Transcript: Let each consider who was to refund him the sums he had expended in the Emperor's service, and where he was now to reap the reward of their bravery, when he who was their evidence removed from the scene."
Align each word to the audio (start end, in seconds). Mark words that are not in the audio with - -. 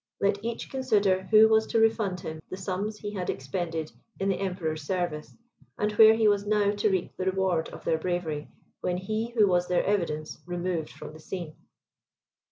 Let 0.19 0.43
each 0.43 0.71
consider 0.71 1.21
who 1.25 1.47
was 1.47 1.67
to 1.67 1.79
refund 1.79 2.21
him 2.21 2.41
the 2.49 2.57
sums 2.57 2.97
he 2.97 3.11
had 3.13 3.29
expended 3.29 3.91
in 4.19 4.29
the 4.29 4.39
Emperor's 4.39 4.81
service, 4.81 5.37
and 5.77 5.91
where 5.91 6.15
he 6.15 6.27
was 6.27 6.43
now 6.47 6.71
to 6.71 6.89
reap 6.89 7.15
the 7.17 7.25
reward 7.25 7.69
of 7.69 7.83
their 7.83 7.99
bravery, 7.99 8.49
when 8.79 8.97
he 8.97 9.27
who 9.37 9.45
was 9.47 9.67
their 9.67 9.85
evidence 9.85 10.41
removed 10.47 10.89
from 10.89 11.13
the 11.13 11.19
scene." 11.19 11.55